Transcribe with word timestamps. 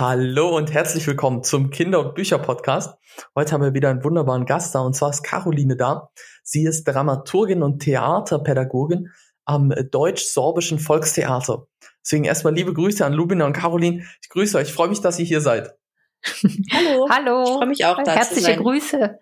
Hallo 0.00 0.56
und 0.56 0.72
herzlich 0.72 1.04
willkommen 1.08 1.42
zum 1.42 1.70
Kinder- 1.70 1.98
und 1.98 2.14
Bücher-Podcast. 2.14 2.96
Heute 3.34 3.50
haben 3.50 3.64
wir 3.64 3.74
wieder 3.74 3.90
einen 3.90 4.04
wunderbaren 4.04 4.46
Gast 4.46 4.72
da 4.72 4.78
und 4.78 4.94
zwar 4.94 5.10
ist 5.10 5.24
Caroline 5.24 5.76
da. 5.76 6.10
Sie 6.44 6.66
ist 6.66 6.84
Dramaturgin 6.84 7.64
und 7.64 7.80
Theaterpädagogin 7.80 9.10
am 9.44 9.70
Deutsch-Sorbischen 9.90 10.78
Volkstheater. 10.78 11.66
Deswegen 12.00 12.22
erstmal 12.22 12.54
liebe 12.54 12.72
Grüße 12.72 13.04
an 13.04 13.12
Lubina 13.12 13.44
und 13.44 13.54
Caroline. 13.54 14.04
Ich 14.22 14.28
grüße 14.28 14.56
euch. 14.58 14.68
Ich 14.68 14.72
freue 14.72 14.86
mich, 14.86 15.00
dass 15.00 15.18
ihr 15.18 15.24
hier 15.24 15.40
seid. 15.40 15.74
Hallo. 16.72 17.08
Hallo. 17.10 17.42
Ich 17.42 17.50
freue 17.50 17.66
mich 17.66 17.84
auch, 17.84 18.00
da 18.00 18.12
Herzliche 18.12 18.40
zu 18.40 18.46
sein. 18.52 18.62
Grüße. 18.62 19.18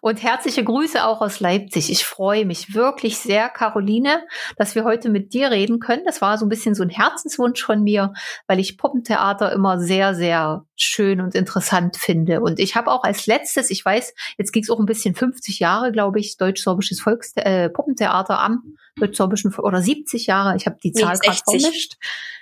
Und 0.00 0.22
herzliche 0.22 0.64
Grüße 0.64 1.04
auch 1.04 1.20
aus 1.20 1.40
Leipzig. 1.40 1.90
Ich 1.90 2.04
freue 2.04 2.44
mich 2.44 2.74
wirklich 2.74 3.18
sehr, 3.18 3.48
Caroline, 3.48 4.26
dass 4.56 4.74
wir 4.74 4.84
heute 4.84 5.08
mit 5.08 5.32
dir 5.32 5.50
reden 5.50 5.78
können. 5.80 6.04
Das 6.04 6.20
war 6.20 6.36
so 6.38 6.44
ein 6.46 6.50
bisschen 6.50 6.74
so 6.74 6.82
ein 6.82 6.90
Herzenswunsch 6.90 7.62
von 7.62 7.82
mir, 7.82 8.12
weil 8.46 8.60
ich 8.60 8.76
Puppentheater 8.76 9.52
immer 9.52 9.78
sehr, 9.78 10.14
sehr 10.14 10.65
schön 10.76 11.20
und 11.20 11.34
interessant 11.34 11.96
finde. 11.96 12.40
Und 12.40 12.58
ich 12.58 12.74
habe 12.76 12.90
auch 12.90 13.02
als 13.04 13.26
letztes, 13.26 13.70
ich 13.70 13.84
weiß, 13.84 14.14
jetzt 14.38 14.52
ging 14.52 14.62
es 14.62 14.70
auch 14.70 14.78
ein 14.80 14.86
bisschen 14.86 15.14
50 15.14 15.58
Jahre, 15.58 15.92
glaube 15.92 16.20
ich, 16.20 16.36
Deutsch-Sorbisches 16.36 17.00
Volks 17.00 17.32
äh, 17.36 17.68
Puppentheater 17.70 18.38
am 18.38 18.62
Deutsch-Sorbischen 18.98 19.54
oder 19.56 19.80
70 19.82 20.26
Jahre. 20.26 20.56
Ich 20.56 20.66
habe 20.66 20.76
die 20.82 20.92
Nee, 20.94 21.00
Zahl 21.02 21.18
gerade 21.18 21.36
60. 21.36 21.62
vermischt. 21.62 21.94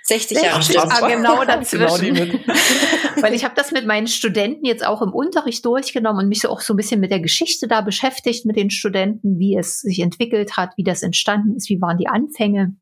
60 0.03 0.41
Jahre 0.41 0.61
Sechzig. 0.61 0.79
stimmt. 0.81 0.93
Ah, 0.93 1.07
genau 1.07 1.39
Genau 1.39 1.45
dazwischen. 1.45 2.13
mit. 2.13 2.47
Weil 3.21 3.33
ich 3.33 3.43
habe 3.43 3.55
das 3.55 3.71
mit 3.71 3.85
meinen 3.85 4.07
Studenten 4.07 4.65
jetzt 4.65 4.85
auch 4.85 5.01
im 5.01 5.11
Unterricht 5.13 5.65
durchgenommen 5.65 6.23
und 6.23 6.29
mich 6.29 6.41
so 6.41 6.49
auch 6.49 6.61
so 6.61 6.73
ein 6.73 6.77
bisschen 6.77 6.99
mit 6.99 7.11
der 7.11 7.19
Geschichte 7.19 7.67
da 7.67 7.81
beschäftigt 7.81 8.45
mit 8.45 8.55
den 8.55 8.69
Studenten, 8.69 9.39
wie 9.39 9.57
es 9.57 9.79
sich 9.79 9.99
entwickelt 9.99 10.57
hat, 10.57 10.71
wie 10.77 10.83
das 10.83 11.01
entstanden 11.03 11.55
ist, 11.55 11.69
wie 11.69 11.81
waren 11.81 11.97
die 11.97 12.07
Anfänge. 12.07 12.75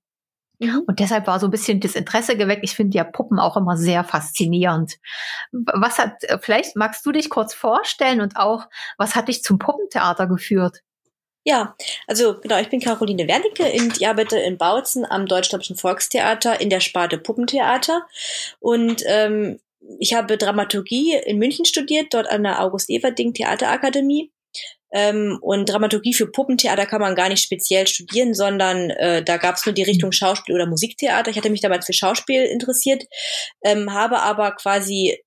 Mhm. 0.63 0.83
Und 0.87 0.99
deshalb 0.99 1.27
war 1.27 1.39
so 1.39 1.47
ein 1.47 1.51
bisschen 1.51 1.79
das 1.79 1.95
Interesse 1.95 2.37
geweckt. 2.37 2.63
Ich 2.63 2.75
finde 2.75 2.97
ja 2.97 3.03
Puppen 3.03 3.39
auch 3.39 3.57
immer 3.57 3.77
sehr 3.77 4.03
faszinierend. 4.03 4.97
Was 5.51 5.99
hat, 5.99 6.13
vielleicht 6.41 6.75
magst 6.75 7.05
du 7.05 7.11
dich 7.11 7.29
kurz 7.29 7.53
vorstellen 7.53 8.21
und 8.21 8.37
auch, 8.37 8.67
was 8.97 9.15
hat 9.15 9.27
dich 9.27 9.43
zum 9.43 9.59
Puppentheater 9.59 10.27
geführt? 10.27 10.81
Ja, 11.45 11.75
also 12.07 12.39
genau, 12.39 12.57
ich 12.59 12.69
bin 12.69 12.79
Caroline 12.79 13.27
Wernicke 13.27 13.65
und 13.73 13.97
ich 13.97 14.07
arbeite 14.07 14.39
in 14.39 14.57
Bautzen 14.57 15.05
am 15.05 15.25
Deutsch-Deutschen 15.25 15.75
Volkstheater 15.75 16.61
in 16.61 16.69
der 16.69 16.79
Sparte 16.79 17.17
Puppentheater. 17.17 18.05
Und 18.59 19.03
ähm, 19.05 19.59
ich 19.99 20.13
habe 20.13 20.37
Dramaturgie 20.37 21.15
in 21.25 21.39
München 21.39 21.65
studiert, 21.65 22.13
dort 22.13 22.29
an 22.29 22.43
der 22.43 22.61
August-Everding 22.61 23.33
Theaterakademie. 23.33 24.31
Ähm, 24.93 25.39
und 25.41 25.67
Dramaturgie 25.69 26.13
für 26.13 26.31
Puppentheater 26.31 26.85
kann 26.85 27.01
man 27.01 27.15
gar 27.15 27.27
nicht 27.27 27.43
speziell 27.43 27.87
studieren, 27.87 28.35
sondern 28.35 28.91
äh, 28.91 29.23
da 29.23 29.37
gab 29.37 29.55
es 29.55 29.65
nur 29.65 29.73
die 29.73 29.83
Richtung 29.83 30.11
Schauspiel 30.11 30.53
oder 30.53 30.67
Musiktheater. 30.67 31.31
Ich 31.31 31.37
hatte 31.37 31.49
mich 31.49 31.61
damals 31.61 31.87
für 31.87 31.93
Schauspiel 31.93 32.43
interessiert, 32.43 33.03
ähm, 33.63 33.91
habe 33.91 34.19
aber 34.19 34.51
quasi 34.51 35.17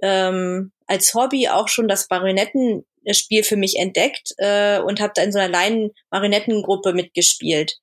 ähm, 0.00 0.72
als 0.86 1.12
Hobby 1.14 1.48
auch 1.48 1.66
schon 1.68 1.88
das 1.88 2.08
Marionettenspiel 2.08 3.42
für 3.42 3.56
mich 3.56 3.76
entdeckt 3.78 4.32
äh, 4.38 4.78
und 4.78 5.00
habe 5.00 5.12
da 5.16 5.22
in 5.22 5.32
so 5.32 5.40
einer 5.40 5.48
kleinen 5.48 5.90
Marionettengruppe 6.12 6.92
mitgespielt. 6.92 7.78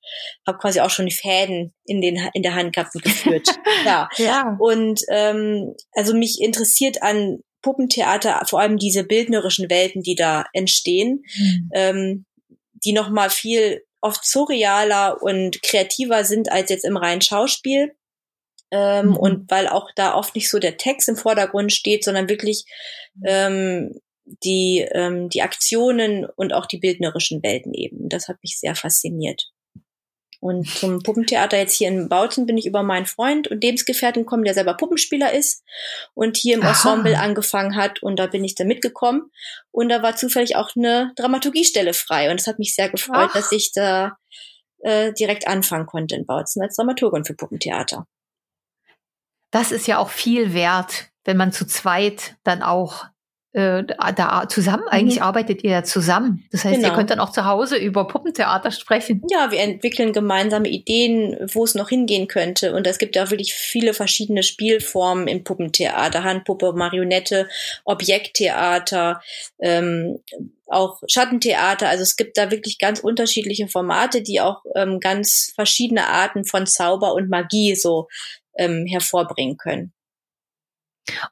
Habe 0.46 0.58
quasi 0.58 0.80
auch 0.80 0.90
schon 0.90 1.06
die 1.06 1.14
Fäden 1.14 1.74
in, 1.84 2.00
den, 2.00 2.18
in 2.32 2.42
der 2.42 2.54
Hand 2.54 2.74
gehabt 2.74 2.94
und 2.94 3.04
geführt. 3.04 3.48
ja. 3.84 4.08
Ja. 4.16 4.56
Und 4.58 5.02
ähm, 5.10 5.74
also 5.92 6.14
mich 6.14 6.40
interessiert 6.40 7.02
an 7.02 7.40
Puppentheater 7.64 8.42
vor 8.46 8.60
allem 8.60 8.76
diese 8.76 9.04
bildnerischen 9.04 9.70
Welten, 9.70 10.02
die 10.02 10.14
da 10.14 10.44
entstehen, 10.52 11.24
ähm, 11.74 12.26
die 12.84 12.92
noch 12.92 13.08
mal 13.08 13.30
viel 13.30 13.82
oft 14.02 14.24
surrealer 14.24 15.22
und 15.22 15.62
kreativer 15.62 16.24
sind 16.24 16.52
als 16.52 16.68
jetzt 16.68 16.84
im 16.84 16.98
reinen 16.98 17.22
Schauspiel. 17.22 17.94
Ähm, 18.70 19.08
Mhm. 19.08 19.16
Und 19.16 19.50
weil 19.50 19.68
auch 19.68 19.90
da 19.94 20.14
oft 20.14 20.34
nicht 20.34 20.50
so 20.50 20.58
der 20.58 20.76
Text 20.76 21.08
im 21.08 21.16
Vordergrund 21.16 21.72
steht, 21.72 22.04
sondern 22.04 22.28
wirklich 22.28 22.64
ähm, 23.24 23.98
die, 24.24 24.86
ähm, 24.92 25.28
die 25.28 25.42
Aktionen 25.42 26.26
und 26.36 26.52
auch 26.52 26.66
die 26.66 26.78
bildnerischen 26.78 27.42
Welten 27.42 27.74
eben. 27.74 28.08
Das 28.08 28.28
hat 28.28 28.36
mich 28.42 28.58
sehr 28.58 28.74
fasziniert. 28.74 29.50
Und 30.44 30.68
zum 30.68 31.02
Puppentheater 31.02 31.56
jetzt 31.56 31.72
hier 31.72 31.88
in 31.88 32.10
Bautzen 32.10 32.44
bin 32.44 32.58
ich 32.58 32.66
über 32.66 32.82
meinen 32.82 33.06
Freund 33.06 33.48
und 33.48 33.64
Lebensgefährten 33.64 34.24
gekommen, 34.24 34.44
der 34.44 34.52
selber 34.52 34.74
Puppenspieler 34.74 35.32
ist 35.32 35.64
und 36.12 36.36
hier 36.36 36.56
im 36.56 36.62
Aha. 36.62 36.68
Ensemble 36.68 37.18
angefangen 37.18 37.76
hat. 37.76 38.02
Und 38.02 38.18
da 38.18 38.26
bin 38.26 38.44
ich 38.44 38.54
dann 38.54 38.66
mitgekommen. 38.66 39.30
Und 39.70 39.88
da 39.88 40.02
war 40.02 40.16
zufällig 40.16 40.56
auch 40.56 40.76
eine 40.76 41.12
Dramaturgiestelle 41.16 41.94
frei. 41.94 42.30
Und 42.30 42.42
es 42.42 42.46
hat 42.46 42.58
mich 42.58 42.74
sehr 42.74 42.90
gefreut, 42.90 43.30
Ach. 43.30 43.32
dass 43.32 43.52
ich 43.52 43.72
da 43.72 44.18
äh, 44.80 45.14
direkt 45.14 45.48
anfangen 45.48 45.86
konnte 45.86 46.14
in 46.14 46.26
Bautzen 46.26 46.60
als 46.60 46.76
Dramaturgin 46.76 47.24
für 47.24 47.34
Puppentheater. 47.34 48.06
Das 49.50 49.72
ist 49.72 49.86
ja 49.86 49.96
auch 49.96 50.10
viel 50.10 50.52
wert, 50.52 51.08
wenn 51.24 51.38
man 51.38 51.52
zu 51.52 51.66
zweit 51.66 52.36
dann 52.44 52.62
auch 52.62 53.06
äh, 53.54 53.84
da- 53.84 54.48
zusammen, 54.48 54.82
eigentlich 54.88 55.22
arbeitet 55.22 55.62
ihr 55.62 55.70
ja 55.70 55.82
zusammen. 55.84 56.44
Das 56.50 56.64
heißt, 56.64 56.74
ihr 56.76 56.82
Genau. 56.82 56.94
könnt 56.96 57.10
dann 57.10 57.20
auch 57.20 57.30
zu 57.30 57.44
Hause 57.46 57.76
über 57.76 58.06
Puppentheater 58.08 58.72
sprechen. 58.72 59.22
Ja, 59.30 59.52
wir 59.52 59.60
entwickeln 59.60 60.12
gemeinsame 60.12 60.68
Ideen, 60.68 61.36
wo 61.52 61.62
es 61.64 61.76
noch 61.76 61.88
hingehen 61.88 62.26
könnte. 62.26 62.74
Und 62.74 62.86
es 62.86 62.98
gibt 62.98 63.14
ja 63.14 63.24
auch 63.24 63.30
wirklich 63.30 63.54
viele 63.54 63.94
verschiedene 63.94 64.42
Spielformen 64.42 65.28
im 65.28 65.44
Puppentheater. 65.44 66.24
Handpuppe, 66.24 66.72
Marionette, 66.72 67.48
Objekttheater, 67.84 69.20
ähm, 69.60 70.18
auch 70.66 71.00
Schattentheater. 71.08 71.88
Also 71.88 72.02
es 72.02 72.16
gibt 72.16 72.36
da 72.36 72.50
wirklich 72.50 72.78
ganz 72.78 73.00
unterschiedliche 73.00 73.68
Formate, 73.68 74.20
die 74.22 74.40
auch 74.40 74.62
ähm, 74.74 74.98
ganz 75.00 75.52
verschiedene 75.54 76.08
Arten 76.08 76.44
von 76.44 76.66
Zauber 76.66 77.14
und 77.14 77.30
Magie 77.30 77.76
so 77.76 78.08
ähm, 78.58 78.84
hervorbringen 78.86 79.56
können. 79.56 79.92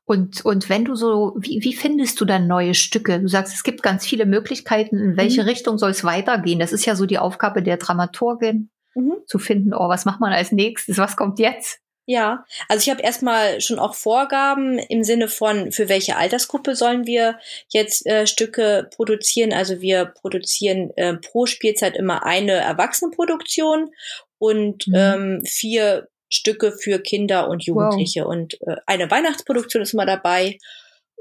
Und, 0.05 0.45
und 0.45 0.69
wenn 0.69 0.85
du 0.85 0.95
so, 0.95 1.35
wie, 1.39 1.63
wie 1.63 1.73
findest 1.75 2.21
du 2.21 2.25
dann 2.25 2.47
neue 2.47 2.75
Stücke? 2.75 3.21
Du 3.21 3.29
sagst, 3.29 3.55
es 3.55 3.63
gibt 3.65 3.83
ganz 3.83 4.05
viele 4.07 4.27
Möglichkeiten, 4.27 4.99
in 4.99 5.17
welche 5.17 5.43
Mhm. 5.43 5.49
Richtung 5.49 5.79
soll 5.79 5.91
es 5.91 6.05
weitergehen? 6.05 6.59
Das 6.59 6.73
ist 6.73 6.85
ja 6.85 6.95
so 6.95 7.07
die 7.07 7.19
Aufgabe 7.19 7.63
der 7.63 7.79
Dramaturgin, 7.79 8.71
Mhm. 8.95 9.15
zu 9.27 9.39
finden, 9.39 9.73
oh, 9.73 9.89
was 9.89 10.05
macht 10.05 10.21
man 10.21 10.33
als 10.33 10.53
nächstes? 10.53 10.99
Was 10.99 11.17
kommt 11.17 11.39
jetzt? 11.39 11.79
Ja, 12.05 12.45
also 12.69 12.83
ich 12.83 12.91
habe 12.91 13.01
erstmal 13.01 13.61
schon 13.61 13.79
auch 13.79 13.95
Vorgaben 13.95 14.79
im 14.79 15.05
Sinne 15.05 15.29
von, 15.29 15.71
für 15.71 15.89
welche 15.89 16.17
Altersgruppe 16.17 16.75
sollen 16.75 17.07
wir 17.07 17.39
jetzt 17.69 18.05
äh, 18.07 18.27
Stücke 18.27 18.91
produzieren. 18.95 19.53
Also 19.53 19.81
wir 19.81 20.07
produzieren 20.07 20.91
äh, 20.97 21.15
pro 21.15 21.47
Spielzeit 21.47 21.97
immer 21.97 22.27
eine 22.27 22.55
Erwachsenenproduktion 22.55 23.91
und 24.39 24.89
Mhm. 24.89 24.95
ähm, 24.97 25.43
vier 25.47 26.09
Stücke 26.33 26.73
für 26.73 26.99
Kinder 27.01 27.49
und 27.49 27.65
Jugendliche. 27.65 28.27
Und 28.27 28.55
äh, 28.63 28.77
eine 28.87 29.11
Weihnachtsproduktion 29.11 29.83
ist 29.83 29.93
immer 29.95 30.07
dabei. 30.07 30.59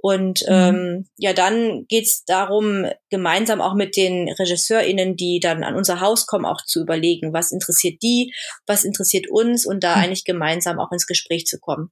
Und 0.03 0.41
Mhm. 0.47 0.53
ähm, 0.53 1.09
ja, 1.17 1.33
dann 1.33 1.85
geht's 1.87 2.23
darum, 2.25 2.87
gemeinsam 3.11 3.61
auch 3.61 3.75
mit 3.75 3.95
den 3.95 4.29
RegisseurInnen, 4.29 5.15
die 5.15 5.39
dann 5.39 5.63
an 5.63 5.75
unser 5.75 6.01
Haus 6.01 6.25
kommen, 6.25 6.45
auch 6.45 6.61
zu 6.65 6.81
überlegen, 6.81 7.33
was 7.33 7.51
interessiert 7.51 8.01
die, 8.01 8.33
was 8.65 8.83
interessiert 8.83 9.29
uns 9.29 9.65
und 9.67 9.83
da 9.83 9.95
Mhm. 9.97 10.01
eigentlich 10.01 10.25
gemeinsam 10.25 10.79
auch 10.79 10.91
ins 10.91 11.05
Gespräch 11.05 11.45
zu 11.45 11.59
kommen. 11.59 11.91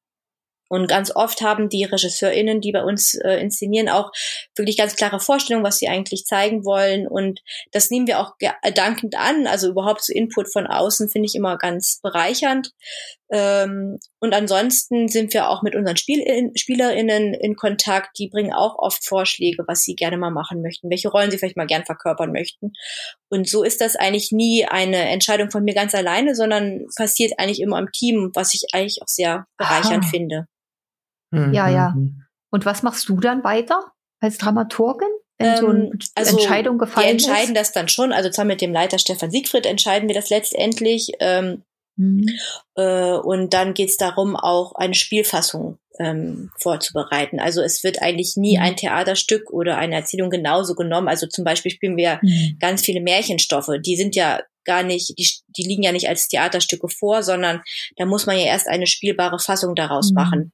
Und 0.70 0.88
ganz 0.88 1.14
oft 1.14 1.42
haben 1.42 1.68
die 1.68 1.84
RegisseurInnen, 1.84 2.62
die 2.62 2.72
bei 2.72 2.84
uns 2.84 3.16
äh, 3.16 3.42
inszenieren, 3.42 3.90
auch 3.90 4.12
wirklich 4.56 4.78
ganz 4.78 4.96
klare 4.96 5.20
Vorstellungen, 5.20 5.66
was 5.66 5.80
sie 5.80 5.90
eigentlich 5.90 6.26
zeigen 6.26 6.64
wollen. 6.64 7.08
Und 7.08 7.42
das 7.72 7.90
nehmen 7.90 8.08
wir 8.08 8.20
auch 8.20 8.34
dankend 8.76 9.16
an. 9.18 9.48
Also 9.48 9.70
überhaupt 9.70 10.04
so 10.04 10.14
Input 10.14 10.52
von 10.52 10.68
außen 10.68 11.10
finde 11.10 11.26
ich 11.26 11.36
immer 11.36 11.58
ganz 11.58 12.00
bereichernd. 12.02 12.72
Ähm, 13.32 14.00
und 14.20 14.34
ansonsten 14.34 15.08
sind 15.08 15.34
wir 15.34 15.50
auch 15.50 15.62
mit 15.62 15.76
unseren 15.76 15.98
Spiel 15.98 16.52
SpielerInnen 16.56 17.34
in 17.34 17.56
Kontakt. 17.56 18.18
Die 18.18 18.30
bringen 18.30 18.54
auch 18.54 18.78
oft 18.78 19.06
Vorschläge, 19.06 19.64
was 19.68 19.82
sie 19.82 19.96
gerne 19.96 20.18
mal 20.18 20.32
machen 20.32 20.62
möchten, 20.62 20.90
welche 20.90 21.10
Rollen 21.10 21.32
sie 21.32 21.38
vielleicht 21.38 21.58
mal 21.58 21.68
gern 21.68 21.86
verkörpern 21.86 22.32
möchten. 22.32 22.74
Und 23.30 23.48
so 23.48 23.64
ist 23.64 23.82
das 23.82 23.96
eigentlich 23.96 24.32
nie 24.32 24.66
eine 24.66 25.10
Entscheidung 25.10 25.52
von 25.52 25.64
mir 25.64 25.76
ganz 25.76 25.94
alleine, 25.94 26.36
sondern 26.36 26.86
passiert 26.96 27.34
eigentlich 27.38 27.62
immer 27.62 27.80
im 27.80 27.92
Team, 27.92 28.32
was 28.34 28.54
ich 28.54 28.68
eigentlich 28.74 29.02
auch 29.02 29.08
sehr 29.08 29.46
bereichernd 29.58 30.06
Aha. 30.06 30.12
finde. 30.12 30.46
Ja, 31.32 31.68
ja. 31.70 31.92
Mhm. 31.96 32.24
Und 32.52 32.66
was 32.66 32.84
machst 32.84 33.08
du 33.10 33.18
dann 33.20 33.44
weiter 33.44 33.92
als 34.20 34.38
Dramaturgin, 34.38 35.08
wenn 35.38 35.58
so 35.58 35.68
eine 35.68 35.84
Ähm, 35.86 36.00
also 36.16 36.38
Entscheidung 36.38 36.76
Wir 36.80 36.86
gefallen 36.88 37.08
entscheiden 37.10 37.56
ist? 37.56 37.60
das 37.60 37.72
dann 37.72 37.88
schon, 37.88 38.12
also 38.12 38.30
zwar 38.30 38.46
mit 38.46 38.62
dem 38.62 38.74
Leiter 38.74 38.98
Stefan 39.00 39.32
Siegfried 39.32 39.66
entscheiden 39.66 40.08
wir 40.10 40.16
das 40.16 40.30
letztendlich. 40.30 41.12
Ähm, 41.20 41.64
Mhm. 42.02 42.26
Äh, 42.76 43.12
und 43.16 43.54
dann 43.54 43.74
geht 43.74 43.90
es 43.90 43.98
darum, 43.98 44.38
auch 44.38 44.74
eine 44.76 44.94
Spielfassung 44.94 45.80
ähm, 46.00 46.50
vorzubereiten. 46.58 47.42
Also 47.42 47.62
es 47.62 47.84
wird 47.84 48.02
eigentlich 48.02 48.38
nie 48.38 48.56
Mhm. 48.58 48.64
ein 48.64 48.76
Theaterstück 48.78 49.52
oder 49.52 49.78
eine 49.78 49.96
Erzählung 49.96 50.30
genauso 50.30 50.76
genommen. 50.76 51.10
Also 51.10 51.28
zum 51.28 51.44
Beispiel 51.44 51.72
spielen 51.72 51.98
wir 51.98 52.20
Mhm. 52.22 52.56
ganz 52.62 52.84
viele 52.84 53.02
Märchenstoffe. 53.02 53.68
Die 53.86 53.98
sind 53.98 54.16
ja 54.16 54.40
gar 54.66 54.84
nicht, 54.84 55.18
die, 55.18 55.28
die 55.48 55.64
liegen 55.64 55.84
ja 55.84 55.92
nicht 55.92 56.10
als 56.10 56.28
Theaterstücke 56.28 56.90
vor, 56.90 57.24
sondern 57.24 57.62
da 57.98 58.06
muss 58.06 58.26
man 58.26 58.38
ja 58.38 58.46
erst 58.46 58.68
eine 58.68 58.88
spielbare 58.88 59.40
Fassung 59.40 59.76
daraus 59.76 60.10
Mhm. 60.12 60.16
machen. 60.16 60.52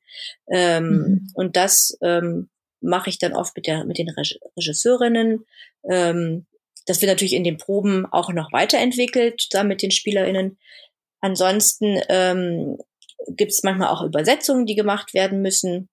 Ähm, 0.49 0.89
Mhm. 0.89 1.31
Und 1.33 1.55
das 1.55 1.97
ähm, 2.01 2.49
mache 2.81 3.09
ich 3.09 3.17
dann 3.19 3.33
oft 3.33 3.55
mit, 3.55 3.67
der, 3.67 3.83
mit 3.85 3.97
den 3.97 4.09
Reg 4.09 4.39
Regisseurinnen. 4.57 5.45
Ähm, 5.89 6.45
das 6.85 7.01
wird 7.01 7.09
natürlich 7.09 7.33
in 7.33 7.43
den 7.43 7.57
Proben 7.57 8.05
auch 8.05 8.31
noch 8.31 8.51
weiterentwickelt, 8.53 9.41
zusammen 9.41 9.69
mit 9.69 9.81
den 9.81 9.91
SpielerInnen. 9.91 10.57
Ansonsten 11.19 11.99
ähm, 12.09 12.77
gibt 13.27 13.51
es 13.51 13.63
manchmal 13.63 13.87
auch 13.89 14.03
Übersetzungen, 14.03 14.67
die 14.67 14.75
gemacht 14.75 15.13
werden 15.15 15.41
müssen. 15.41 15.89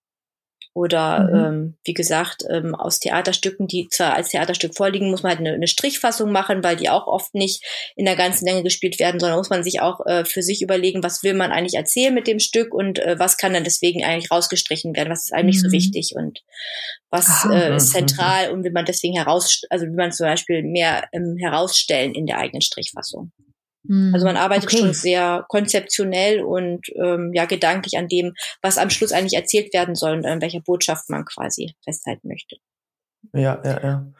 Oder 0.75 1.21
mhm. 1.21 1.35
ähm, 1.35 1.77
wie 1.85 1.93
gesagt, 1.93 2.45
ähm, 2.49 2.75
aus 2.75 2.99
Theaterstücken, 2.99 3.67
die 3.67 3.89
zwar 3.91 4.15
als 4.15 4.31
Theaterstück 4.31 4.75
vorliegen, 4.75 5.11
muss 5.11 5.23
man 5.23 5.31
halt 5.31 5.41
eine, 5.41 5.53
eine, 5.53 5.67
Strichfassung 5.67 6.33
machen, 6.33 6.65
weil 6.65 6.77
die 6.77 6.89
auch 6.89 7.07
oft 7.07 7.35
nicht 7.35 7.63
in 7.95 8.07
der 8.07 8.17
ganzen 8.17 8.47
Länge 8.47 8.63
gespielt 8.63 8.99
werden, 8.99 9.21
sondern 9.21 9.39
muss 9.39 9.51
man 9.51 9.65
sich 9.65 9.83
auch 9.83 10.01
äh, 10.07 10.25
für 10.25 10.43
sich 10.43 10.63
überlegen, 10.63 11.03
was 11.03 11.23
will 11.23 11.35
man 11.35 11.53
eigentlich 11.53 11.75
erzählen 11.75 12.15
mit 12.15 12.27
dem 12.27 12.39
Stück 12.39 12.73
und 12.73 12.99
äh, 13.01 13.19
was 13.19 13.37
kann 13.37 13.53
dann 13.53 13.65
deswegen 13.65 14.03
eigentlich 14.03 14.31
rausgestrichen 14.31 14.97
werden, 14.97 15.11
was 15.11 15.25
ist 15.25 15.35
eigentlich 15.35 15.57
mhm. 15.57 15.67
so 15.67 15.73
wichtig 15.73 16.13
und 16.17 16.41
was 17.11 17.29
Aha, 17.29 17.55
äh, 17.55 17.77
ist 17.77 17.93
zentral 17.93 18.51
und 18.51 18.65
will 18.65 18.73
man 18.73 18.87
deswegen 18.87 19.17
heraus, 19.17 19.61
also 19.69 19.85
will 19.85 19.93
man 19.93 20.13
zum 20.13 20.27
Beispiel 20.27 20.63
mehr 20.63 21.05
ähm, 21.13 21.37
herausstellen 21.39 22.15
in 22.15 22.25
der 22.25 22.39
eigenen 22.39 22.63
Strichfassung. 22.63 23.31
Also 23.89 24.27
man 24.27 24.37
arbeitet 24.37 24.67
okay. 24.67 24.79
schon 24.79 24.95
sehr 24.95 25.45
konzeptionell 25.49 26.43
und 26.43 26.87
ähm, 26.95 27.33
ja 27.35 27.47
gedanklich 27.47 27.99
an 27.99 28.09
dem, 28.09 28.35
was 28.61 28.79
am 28.79 28.91
Schluss 28.91 29.13
eigentlich 29.13 29.35
erzählt 29.35 29.75
werden 29.75 29.95
soll 29.95 30.13
und 30.13 30.27
an 30.27 30.41
welcher 30.41 30.61
Botschaft 30.61 31.11
man 31.11 31.25
quasi 31.25 31.75
festhalten 31.85 32.29
möchte. 32.29 32.57
Ja, 33.33 33.61
ja, 33.65 33.83
ja. 33.83 34.13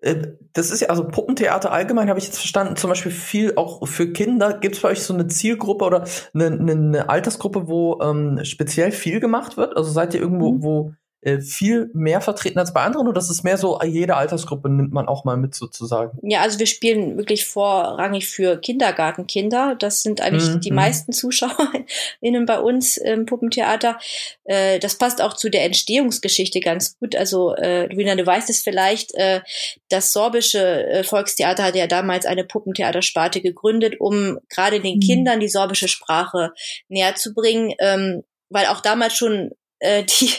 Äh, 0.00 0.32
das 0.52 0.70
ist 0.70 0.80
ja, 0.80 0.88
also 0.88 1.06
Puppentheater 1.06 1.72
allgemein 1.72 2.08
habe 2.08 2.18
ich 2.18 2.26
jetzt 2.26 2.38
verstanden, 2.38 2.76
zum 2.76 2.90
Beispiel 2.90 3.12
viel 3.12 3.54
auch 3.56 3.86
für 3.86 4.12
Kinder. 4.12 4.58
Gibt 4.58 4.74
es 4.74 4.82
bei 4.82 4.90
euch 4.90 5.02
so 5.02 5.14
eine 5.14 5.28
Zielgruppe 5.28 5.84
oder 5.84 6.04
eine, 6.34 6.46
eine, 6.46 6.72
eine 6.72 7.08
Altersgruppe, 7.08 7.68
wo 7.68 8.00
ähm, 8.02 8.44
speziell 8.44 8.92
viel 8.92 9.20
gemacht 9.20 9.56
wird? 9.56 9.76
Also 9.76 9.90
seid 9.90 10.12
ihr 10.14 10.20
irgendwo, 10.20 10.52
mhm. 10.52 10.62
wo 10.62 10.92
äh, 11.22 11.40
viel 11.40 11.88
mehr 11.94 12.20
vertreten 12.20 12.58
als 12.58 12.72
bei 12.72 12.82
anderen 12.82 13.06
oder 13.06 13.14
das 13.14 13.30
ist 13.30 13.44
mehr 13.44 13.56
so, 13.56 13.80
jede 13.82 14.16
Altersgruppe 14.16 14.68
nimmt 14.68 14.92
man 14.92 15.06
auch 15.06 15.24
mal 15.24 15.36
mit 15.36 15.54
sozusagen? 15.54 16.18
Ja, 16.22 16.40
also 16.40 16.58
wir 16.58 16.66
spielen 16.66 17.16
wirklich 17.16 17.46
vorrangig 17.46 18.28
für 18.28 18.56
Kindergartenkinder. 18.56 19.76
Das 19.78 20.02
sind 20.02 20.20
eigentlich 20.20 20.48
mhm. 20.48 20.60
die 20.60 20.72
meisten 20.72 21.12
ZuschauerInnen 21.12 22.44
bei 22.44 22.58
uns 22.58 22.96
im 22.96 23.26
Puppentheater. 23.26 23.98
Äh, 24.44 24.80
das 24.80 24.98
passt 24.98 25.22
auch 25.22 25.34
zu 25.34 25.48
der 25.48 25.64
Entstehungsgeschichte 25.64 26.58
ganz 26.58 26.98
gut. 26.98 27.14
Also, 27.14 27.54
äh, 27.54 27.86
Luina, 27.86 28.16
du 28.16 28.26
weißt 28.26 28.50
es 28.50 28.60
vielleicht, 28.62 29.14
äh, 29.14 29.42
das 29.90 30.12
sorbische 30.12 30.86
äh, 30.88 31.04
Volkstheater 31.04 31.62
hatte 31.62 31.78
ja 31.78 31.86
damals 31.86 32.26
eine 32.26 32.42
Puppentheatersparte 32.42 33.40
gegründet, 33.40 34.00
um 34.00 34.38
gerade 34.48 34.80
den 34.80 34.96
mhm. 34.96 35.00
Kindern 35.00 35.38
die 35.40 35.48
sorbische 35.48 35.86
Sprache 35.86 36.52
näher 36.88 37.14
zu 37.14 37.32
bringen. 37.32 37.72
Ähm, 37.78 38.24
weil 38.48 38.66
auch 38.66 38.80
damals 38.80 39.14
schon 39.14 39.52
äh, 39.82 40.04
die 40.04 40.30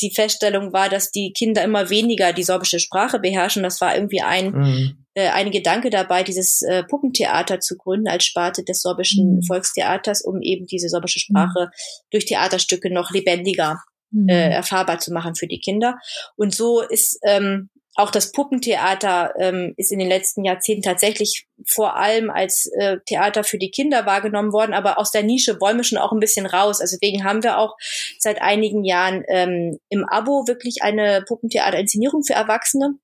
die 0.00 0.12
Feststellung 0.14 0.72
war, 0.72 0.88
dass 0.88 1.10
die 1.10 1.32
Kinder 1.32 1.62
immer 1.62 1.90
weniger 1.90 2.32
die 2.32 2.42
sorbische 2.42 2.80
Sprache 2.80 3.18
beherrschen. 3.18 3.62
Das 3.62 3.80
war 3.80 3.94
irgendwie 3.94 4.22
ein, 4.22 4.50
mhm. 4.50 5.06
äh, 5.14 5.28
ein 5.28 5.50
Gedanke 5.50 5.90
dabei, 5.90 6.22
dieses 6.22 6.62
äh, 6.62 6.82
Puppentheater 6.84 7.60
zu 7.60 7.76
gründen 7.76 8.08
als 8.08 8.24
Sparte 8.24 8.64
des 8.64 8.82
sorbischen 8.82 9.36
mhm. 9.36 9.42
Volkstheaters, 9.42 10.22
um 10.22 10.40
eben 10.42 10.66
diese 10.66 10.88
sorbische 10.88 11.20
Sprache 11.20 11.66
mhm. 11.66 12.08
durch 12.10 12.26
Theaterstücke 12.26 12.92
noch 12.92 13.10
lebendiger 13.10 13.80
mhm. 14.10 14.28
äh, 14.28 14.50
erfahrbar 14.50 14.98
zu 14.98 15.12
machen 15.12 15.34
für 15.34 15.46
die 15.46 15.60
Kinder. 15.60 15.98
Und 16.36 16.54
so 16.54 16.80
ist 16.80 17.18
ähm, 17.24 17.70
auch 17.96 18.10
das 18.10 18.32
Puppentheater 18.32 19.34
ähm, 19.38 19.74
ist 19.76 19.92
in 19.92 20.00
den 20.00 20.08
letzten 20.08 20.44
Jahrzehnten 20.44 20.82
tatsächlich 20.82 21.46
vor 21.66 21.96
allem 21.96 22.28
als 22.28 22.66
äh, 22.78 22.98
Theater 23.06 23.44
für 23.44 23.58
die 23.58 23.70
Kinder 23.70 24.04
wahrgenommen 24.04 24.52
worden, 24.52 24.74
aber 24.74 24.98
aus 24.98 25.12
der 25.12 25.22
Nische 25.22 25.60
wollen 25.60 25.76
wir 25.76 25.84
schon 25.84 25.98
auch 25.98 26.12
ein 26.12 26.20
bisschen 26.20 26.46
raus. 26.46 26.80
Also 26.80 26.96
deswegen 27.00 27.24
haben 27.24 27.42
wir 27.42 27.58
auch 27.58 27.76
seit 28.18 28.42
einigen 28.42 28.84
Jahren 28.84 29.22
ähm, 29.28 29.78
im 29.88 30.04
Abo 30.04 30.46
wirklich 30.48 30.82
eine 30.82 31.22
Puppentheater-Inszenierung 31.26 32.24
für 32.24 32.34
Erwachsene. 32.34 32.98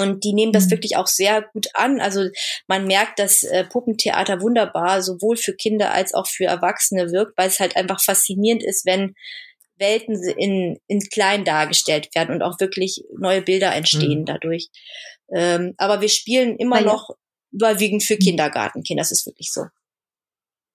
Und 0.00 0.24
die 0.24 0.32
nehmen 0.32 0.52
das 0.52 0.66
mhm. 0.66 0.70
wirklich 0.70 0.96
auch 0.96 1.06
sehr 1.06 1.42
gut 1.52 1.68
an. 1.74 2.00
Also 2.00 2.28
man 2.66 2.86
merkt, 2.86 3.18
dass 3.18 3.42
äh, 3.42 3.64
Puppentheater 3.64 4.40
wunderbar 4.40 5.02
sowohl 5.02 5.36
für 5.36 5.54
Kinder 5.54 5.92
als 5.92 6.14
auch 6.14 6.26
für 6.26 6.44
Erwachsene 6.44 7.12
wirkt, 7.12 7.36
weil 7.36 7.48
es 7.48 7.60
halt 7.60 7.76
einfach 7.76 8.00
faszinierend 8.02 8.64
ist, 8.64 8.86
wenn 8.86 9.14
Welten 9.82 10.16
in, 10.38 10.78
in 10.86 11.00
klein 11.00 11.44
dargestellt 11.44 12.08
werden 12.14 12.34
und 12.34 12.42
auch 12.42 12.58
wirklich 12.60 13.02
neue 13.18 13.42
Bilder 13.42 13.74
entstehen 13.74 14.20
mhm. 14.20 14.24
dadurch. 14.24 14.68
Ähm, 15.34 15.74
aber 15.76 16.00
wir 16.00 16.08
spielen 16.08 16.56
immer 16.56 16.80
ja. 16.80 16.86
noch 16.86 17.10
überwiegend 17.50 18.02
für. 18.02 18.16
Kindergartenkinder. 18.16 19.02
Das 19.02 19.12
ist 19.12 19.26
wirklich 19.26 19.50
so. 19.52 19.62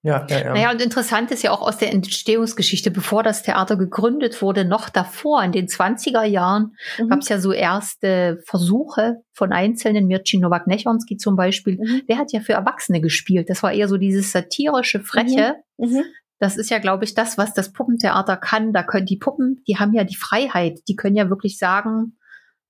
Ja, 0.03 0.25
ja, 0.29 0.39
ja. 0.39 0.53
Naja, 0.53 0.71
und 0.71 0.81
interessant 0.81 1.31
ist 1.31 1.43
ja 1.43 1.51
auch 1.51 1.61
aus 1.61 1.77
der 1.77 1.91
Entstehungsgeschichte, 1.91 2.91
bevor 2.91 3.23
das 3.23 3.43
Theater 3.43 3.75
gegründet 3.75 4.41
wurde, 4.41 4.63
noch 4.63 4.89
davor, 4.89 5.43
in 5.43 5.51
den 5.51 5.67
20er 5.67 6.23
Jahren, 6.23 6.75
mhm. 6.97 7.09
gab 7.09 7.19
es 7.19 7.29
ja 7.29 7.39
so 7.39 7.51
erste 7.51 8.41
Versuche 8.45 9.17
von 9.33 9.51
Einzelnen, 9.51 10.07
Mircin 10.07 10.41
Nowak-Nechonski 10.41 11.17
zum 11.17 11.35
Beispiel, 11.35 11.77
mhm. 11.77 12.03
der 12.07 12.19
hat 12.19 12.31
ja 12.31 12.39
für 12.41 12.53
Erwachsene 12.53 13.01
gespielt. 13.01 13.49
Das 13.49 13.63
war 13.63 13.73
eher 13.73 13.87
so 13.87 13.97
dieses 13.97 14.31
satirische, 14.31 15.01
freche. 15.01 15.55
Mhm. 15.77 15.89
mhm. 15.89 16.03
Das 16.39 16.57
ist 16.57 16.69
ja, 16.69 16.79
glaube 16.79 17.03
ich, 17.03 17.13
das, 17.13 17.37
was 17.37 17.53
das 17.53 17.73
Puppentheater 17.73 18.37
kann. 18.37 18.73
Da 18.73 18.83
können 18.83 19.05
die 19.05 19.17
Puppen, 19.17 19.63
die 19.67 19.77
haben 19.77 19.93
ja 19.93 20.03
die 20.03 20.15
Freiheit. 20.15 20.81
Die 20.87 20.95
können 20.95 21.15
ja 21.15 21.29
wirklich 21.29 21.57
sagen, 21.57 22.16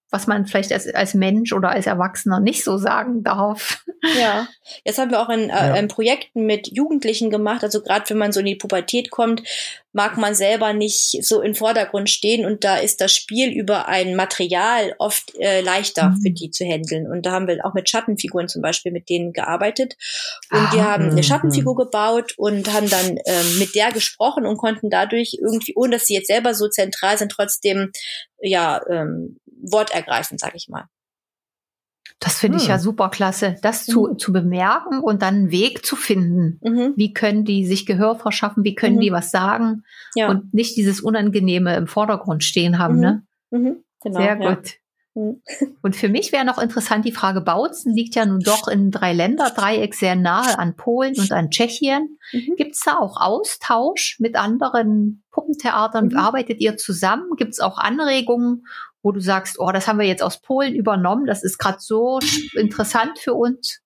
was 0.10 0.26
man 0.26 0.46
vielleicht 0.46 0.72
als, 0.72 0.88
als 0.94 1.14
Mensch 1.14 1.52
oder 1.52 1.70
als 1.70 1.86
Erwachsener 1.86 2.40
nicht 2.40 2.64
so 2.64 2.78
sagen 2.78 3.24
darf. 3.24 3.84
Ja, 4.18 4.48
jetzt 4.86 5.00
haben 5.00 5.12
wir 5.12 5.22
auch 5.22 5.30
in, 5.30 5.50
äh, 5.50 5.78
in 5.78 5.90
Projekten 5.90 6.46
mit 6.46 6.70
Jugendlichen 6.72 7.30
gemacht. 7.30 7.64
Also 7.64 7.82
gerade 7.82 8.10
wenn 8.10 8.18
man 8.18 8.32
so 8.32 8.40
in 8.40 8.46
die 8.46 8.56
Pubertät 8.56 9.12
kommt, 9.12 9.44
mag 9.92 10.16
man 10.16 10.36
selber 10.36 10.74
nicht 10.74 11.26
so 11.26 11.42
im 11.42 11.56
Vordergrund 11.56 12.10
stehen 12.10 12.46
und 12.46 12.64
da 12.64 12.78
ist 12.78 13.02
das 13.02 13.14
Spiel 13.14 13.50
über 13.50 13.88
ein 13.88 14.16
Material 14.16 14.94
oft 15.00 15.34
äh, 15.40 15.62
leichter 15.62 16.10
mhm. 16.10 16.22
für 16.22 16.30
die 16.30 16.52
zu 16.52 16.64
handeln. 16.64 17.08
Und 17.08 17.26
da 17.26 17.32
haben 17.32 17.48
wir 17.48 17.66
auch 17.66 17.74
mit 17.74 17.90
Schattenfiguren 17.90 18.48
zum 18.48 18.62
Beispiel 18.62 18.92
mit 18.92 19.10
denen 19.10 19.34
gearbeitet. 19.34 19.98
Und 20.52 20.60
ah, 20.60 20.70
die 20.74 20.82
haben 20.82 21.06
eine 21.06 21.16
mhm. 21.16 21.24
Schattenfigur 21.24 21.76
gebaut 21.76 22.34
und 22.38 22.72
haben 22.72 22.90
dann 22.90 23.18
ähm, 23.26 23.60
mit 23.60 23.76
der 23.76 23.92
gesprochen 23.92 24.46
und 24.46 24.58
konnten 24.58 24.90
dadurch 24.90 25.38
irgendwie, 25.42 25.74
ohne 25.76 25.98
dass 25.98 26.06
sie 26.06 26.14
jetzt 26.14 26.28
selber 26.28 26.54
so 26.54 26.70
zentral 26.70 27.18
sind, 27.18 27.32
trotzdem 27.32 27.92
ja 28.40 28.80
ähm, 28.90 29.40
Wort 29.62 29.92
ergreifen, 29.92 30.38
sag 30.38 30.56
ich 30.56 30.68
mal. 30.70 30.86
Das 32.20 32.40
finde 32.40 32.58
hm. 32.58 32.64
ich 32.64 32.70
ja 32.70 32.76
hm. 32.76 32.82
super 32.82 33.10
klasse, 33.10 33.58
das 33.62 33.86
zu, 33.86 34.08
mhm. 34.08 34.18
zu 34.18 34.34
bemerken 34.34 35.02
und 35.02 35.22
dann 35.22 35.36
einen 35.36 35.52
Weg 35.52 35.86
zu 35.86 35.96
finden. 35.96 36.60
Mhm. 36.64 36.94
Wie 36.96 37.14
können 37.14 37.46
die 37.46 37.66
sich 37.66 37.86
Gehör 37.86 38.16
verschaffen? 38.16 38.64
Wie 38.64 38.76
können 38.76 38.96
mhm. 38.96 39.02
die 39.02 39.12
was 39.12 39.30
sagen? 39.30 39.84
Ja. 40.16 40.30
Und 40.30 40.54
nicht 40.54 40.78
dieses 40.78 41.00
Unangenehme 41.00 41.76
im 41.76 41.86
Vordergrund 41.88 42.44
stehen 42.44 42.80
haben, 42.80 43.00
ne? 43.00 43.24
Mhm. 43.52 43.60
Mhm. 43.60 43.84
Genau, 44.02 44.20
Sehr 44.20 44.36
gut. 44.36 44.48
Ja. 45.16 45.22
Mhm. 45.22 45.42
Und 45.82 45.96
für 45.96 46.10
mich 46.10 46.32
wäre 46.32 46.46
noch 46.46 46.60
interessant, 46.60 47.06
die 47.06 47.12
Frage 47.12 47.42
Bautzen 47.42 47.94
liegt 47.94 48.16
ja 48.16 48.26
nun 48.26 48.40
doch 48.40 48.68
in 48.68 48.92
drei 48.92 49.14
Länderdreieck 49.14 49.94
sehr 49.96 50.16
nahe 50.16 50.58
an 50.60 50.76
Polen 50.76 51.16
und 51.18 51.32
an 51.32 51.50
Tschechien. 51.50 52.18
Mhm. 52.32 52.56
Gibt 52.56 52.76
es 52.76 52.82
da 52.82 52.98
auch 52.98 53.20
Austausch 53.20 54.18
mit 54.20 54.36
anderen 54.36 55.24
Puppentheatern? 55.32 56.10
Mhm. 56.10 56.18
Arbeitet 56.18 56.60
ihr 56.60 56.78
zusammen? 56.78 57.32
Gibt 57.36 57.54
es 57.54 57.60
auch 57.60 57.78
Anregungen 57.78 58.66
wo 59.08 59.14
du 59.14 59.22
sagst, 59.22 59.58
oh, 59.60 59.72
das 59.72 59.88
haben 59.88 60.00
wir 60.00 60.06
jetzt 60.06 60.22
aus 60.22 60.42
Polen 60.42 60.76
übernommen, 60.76 61.26
das 61.26 61.42
ist 61.42 61.58
gerade 61.58 61.78
so 61.80 62.20
interessant 62.54 63.18
für 63.20 63.34
uns? 63.34 63.80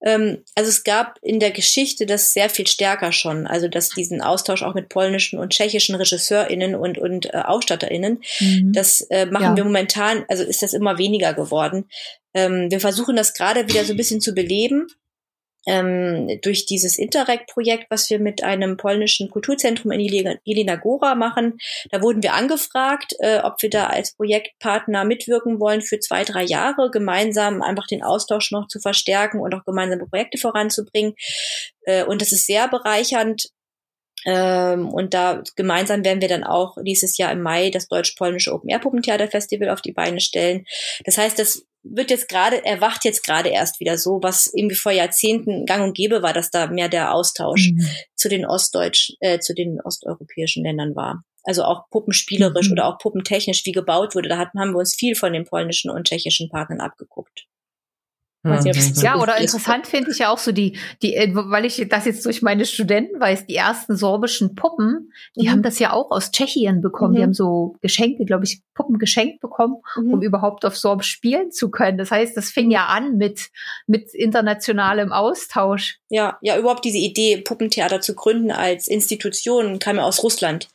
Ähm, 0.00 0.38
also 0.54 0.70
es 0.70 0.84
gab 0.84 1.18
in 1.20 1.38
der 1.38 1.50
Geschichte 1.50 2.06
das 2.06 2.32
sehr 2.32 2.48
viel 2.48 2.66
stärker 2.66 3.12
schon, 3.12 3.46
also 3.46 3.68
dass 3.68 3.90
diesen 3.90 4.22
Austausch 4.22 4.62
auch 4.62 4.74
mit 4.74 4.88
polnischen 4.88 5.38
und 5.38 5.52
tschechischen 5.52 5.96
RegisseurInnen 5.96 6.74
und, 6.74 6.96
und 6.96 7.26
äh, 7.34 7.42
AusstatterInnen, 7.44 8.22
mhm. 8.40 8.72
das 8.72 9.02
äh, 9.10 9.26
machen 9.26 9.42
ja. 9.42 9.56
wir 9.56 9.64
momentan, 9.64 10.24
also 10.28 10.44
ist 10.44 10.62
das 10.62 10.72
immer 10.72 10.96
weniger 10.96 11.34
geworden. 11.34 11.90
Ähm, 12.32 12.70
wir 12.70 12.80
versuchen 12.80 13.16
das 13.16 13.34
gerade 13.34 13.68
wieder 13.68 13.84
so 13.84 13.92
ein 13.92 13.98
bisschen 13.98 14.22
zu 14.22 14.32
beleben 14.32 14.86
ähm, 15.68 16.40
durch 16.40 16.64
dieses 16.64 16.98
Interreg-Projekt, 16.98 17.90
was 17.90 18.08
wir 18.08 18.18
mit 18.18 18.42
einem 18.42 18.78
polnischen 18.78 19.28
Kulturzentrum 19.28 19.92
in 19.92 20.00
Jelena 20.00 20.76
Gora 20.76 21.14
machen. 21.14 21.58
Da 21.90 22.00
wurden 22.00 22.22
wir 22.22 22.32
angefragt, 22.32 23.14
äh, 23.18 23.40
ob 23.40 23.60
wir 23.60 23.68
da 23.68 23.88
als 23.88 24.14
Projektpartner 24.14 25.04
mitwirken 25.04 25.60
wollen 25.60 25.82
für 25.82 26.00
zwei, 26.00 26.24
drei 26.24 26.42
Jahre, 26.42 26.90
gemeinsam 26.90 27.60
einfach 27.60 27.86
den 27.86 28.02
Austausch 28.02 28.50
noch 28.50 28.66
zu 28.68 28.80
verstärken 28.80 29.40
und 29.40 29.54
auch 29.54 29.64
gemeinsame 29.66 30.06
Projekte 30.06 30.38
voranzubringen. 30.38 31.14
Äh, 31.82 32.04
und 32.04 32.22
das 32.22 32.32
ist 32.32 32.46
sehr 32.46 32.68
bereichernd. 32.68 33.50
Ähm, 34.24 34.88
und 34.88 35.12
da 35.12 35.42
gemeinsam 35.54 36.02
werden 36.02 36.22
wir 36.22 36.28
dann 36.28 36.44
auch 36.44 36.78
dieses 36.82 37.18
Jahr 37.18 37.30
im 37.30 37.42
Mai 37.42 37.70
das 37.70 37.88
deutsch-polnische 37.88 38.52
Open 38.52 38.70
Air 38.70 38.80
Puppentheater 38.80 39.28
Festival 39.28 39.68
auf 39.68 39.82
die 39.82 39.92
Beine 39.92 40.20
stellen. 40.20 40.64
Das 41.04 41.18
heißt, 41.18 41.38
das 41.38 41.67
wird 41.90 42.10
jetzt 42.10 42.28
gerade, 42.28 42.64
erwacht 42.64 43.04
jetzt 43.04 43.24
gerade 43.24 43.48
erst 43.48 43.80
wieder 43.80 43.98
so, 43.98 44.20
was 44.22 44.50
irgendwie 44.54 44.76
vor 44.76 44.92
Jahrzehnten 44.92 45.66
gang 45.66 45.84
und 45.84 45.96
gäbe 45.96 46.22
war, 46.22 46.32
dass 46.32 46.50
da 46.50 46.66
mehr 46.66 46.88
der 46.88 47.14
Austausch 47.14 47.70
mhm. 47.72 47.86
zu 48.14 48.28
den 48.28 48.46
ostdeutsch, 48.46 49.12
äh, 49.20 49.38
zu 49.38 49.54
den 49.54 49.80
osteuropäischen 49.82 50.64
Ländern 50.64 50.94
war. 50.94 51.22
Also 51.44 51.64
auch 51.64 51.88
puppenspielerisch 51.90 52.68
mhm. 52.68 52.72
oder 52.72 52.86
auch 52.86 52.98
puppentechnisch, 52.98 53.64
wie 53.64 53.72
gebaut 53.72 54.14
wurde. 54.14 54.28
Da 54.28 54.38
hatten, 54.38 54.58
haben 54.60 54.72
wir 54.72 54.78
uns 54.78 54.94
viel 54.94 55.14
von 55.14 55.32
den 55.32 55.44
polnischen 55.44 55.90
und 55.90 56.06
tschechischen 56.06 56.50
Partnern 56.50 56.80
abgeguckt. 56.80 57.46
Ja, 59.02 59.20
oder 59.20 59.38
interessant 59.38 59.86
finde 59.86 60.12
ich 60.12 60.18
ja 60.18 60.30
auch 60.30 60.38
so 60.38 60.52
die, 60.52 60.78
die, 61.02 61.14
äh, 61.14 61.28
weil 61.32 61.64
ich 61.64 61.84
das 61.88 62.04
jetzt 62.04 62.24
durch 62.24 62.40
meine 62.40 62.64
Studenten 62.66 63.20
weiß, 63.20 63.46
die 63.46 63.56
ersten 63.56 63.96
sorbischen 63.96 64.54
Puppen, 64.54 65.12
die 65.34 65.46
mhm. 65.46 65.50
haben 65.50 65.62
das 65.62 65.80
ja 65.80 65.92
auch 65.92 66.12
aus 66.12 66.30
Tschechien 66.30 66.80
bekommen. 66.80 67.12
Mhm. 67.12 67.16
Die 67.16 67.22
haben 67.24 67.34
so 67.34 67.76
Geschenke, 67.80 68.24
glaube 68.24 68.44
ich, 68.44 68.62
Puppen 68.74 68.98
geschenkt 68.98 69.40
bekommen, 69.40 69.78
mhm. 69.96 70.14
um 70.14 70.22
überhaupt 70.22 70.64
auf 70.64 70.76
Sorbisch 70.76 71.08
spielen 71.08 71.50
zu 71.50 71.68
können. 71.70 71.98
Das 71.98 72.12
heißt, 72.12 72.36
das 72.36 72.50
fing 72.50 72.70
ja 72.70 72.86
an 72.86 73.16
mit, 73.16 73.50
mit 73.88 74.14
internationalem 74.14 75.12
Austausch. 75.12 75.98
Ja, 76.08 76.38
ja, 76.40 76.56
überhaupt 76.56 76.84
diese 76.84 76.98
Idee, 76.98 77.38
Puppentheater 77.38 78.00
zu 78.00 78.14
gründen 78.14 78.52
als 78.52 78.86
Institution, 78.86 79.80
kam 79.80 79.96
ja 79.96 80.04
aus 80.04 80.22
Russland, 80.22 80.68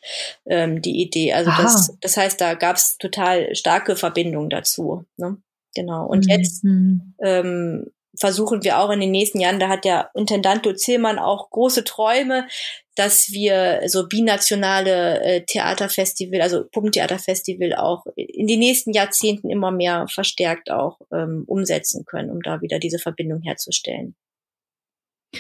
ähm, 0.45 0.81
die 0.81 1.01
Idee. 1.01 1.33
Also 1.33 1.51
das, 1.57 1.97
das 2.01 2.17
heißt, 2.17 2.41
da 2.41 2.55
gab 2.55 2.75
es 2.75 2.97
total 2.97 3.55
starke 3.55 3.95
Verbindungen 3.95 4.49
dazu. 4.49 5.05
Ne? 5.15 5.37
Genau. 5.75 6.05
Und 6.05 6.25
mhm. 6.25 6.29
jetzt 6.29 6.63
ähm, 6.63 7.91
versuchen 8.19 8.63
wir 8.63 8.79
auch 8.79 8.91
in 8.91 8.99
den 8.99 9.11
nächsten 9.11 9.39
Jahren, 9.39 9.59
da 9.59 9.69
hat 9.69 9.85
der 9.85 10.11
Intendant 10.13 10.67
Zillmann 10.79 11.19
auch 11.19 11.49
große 11.49 11.83
Träume, 11.83 12.47
dass 12.95 13.31
wir 13.31 13.81
so 13.87 14.07
binationale 14.07 15.21
äh, 15.21 15.45
Theaterfestival, 15.45 16.41
also 16.41 16.65
Puppentheaterfestival 16.71 17.73
auch 17.73 18.05
in 18.15 18.45
den 18.45 18.59
nächsten 18.59 18.93
Jahrzehnten 18.93 19.49
immer 19.49 19.71
mehr 19.71 20.05
verstärkt 20.07 20.69
auch 20.69 20.99
ähm, 21.11 21.43
umsetzen 21.47 22.05
können, 22.05 22.29
um 22.29 22.41
da 22.41 22.61
wieder 22.61 22.77
diese 22.77 22.99
Verbindung 22.99 23.41
herzustellen. 23.41 24.15